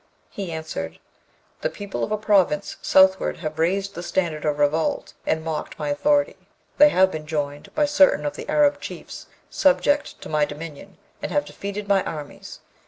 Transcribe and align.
He 0.31 0.51
answered, 0.51 0.97
'The 1.61 1.69
people 1.69 2.03
of 2.03 2.11
a 2.11 2.17
province 2.17 2.75
southward 2.81 3.37
have 3.37 3.59
raised 3.59 3.93
the 3.93 4.01
standard 4.01 4.45
of 4.45 4.57
revolt 4.57 5.13
and 5.27 5.43
mocked 5.43 5.77
my 5.77 5.89
authority; 5.89 6.47
they 6.79 6.89
have 6.89 7.11
been 7.11 7.27
joined 7.27 7.71
by 7.75 7.85
certain 7.85 8.25
of 8.25 8.35
the 8.35 8.49
Arab 8.49 8.79
chiefs 8.81 9.27
subject 9.51 10.19
to 10.21 10.27
my 10.27 10.43
dominion, 10.43 10.97
and 11.21 11.31
have 11.31 11.45
defeated 11.45 11.87
my 11.87 12.03
armies. 12.03 12.61